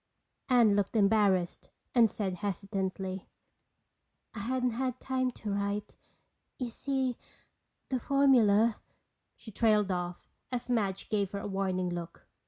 Anne 0.49 0.75
looked 0.75 0.95
embarrassed 0.95 1.69
and 1.93 2.09
said 2.09 2.37
hesitantly: 2.37 3.27
"I 4.33 4.39
hadn't 4.39 4.71
had 4.71 4.99
time 4.99 5.29
to 5.33 5.51
write. 5.51 5.95
You 6.57 6.71
see, 6.71 7.17
the 7.89 7.99
formula—" 7.99 8.77
she 9.37 9.51
trailed 9.51 9.91
off 9.91 10.27
as 10.51 10.69
Madge 10.69 11.07
gave 11.07 11.29
her 11.33 11.39
a 11.41 11.45
warning 11.47 11.91
look. 11.91 12.25